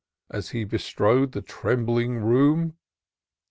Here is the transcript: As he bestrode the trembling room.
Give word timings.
As 0.31 0.49
he 0.49 0.63
bestrode 0.63 1.31
the 1.33 1.43
trembling 1.43 2.17
room. 2.17 2.73